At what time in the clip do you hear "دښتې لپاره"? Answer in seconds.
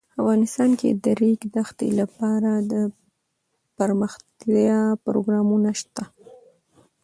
1.55-2.51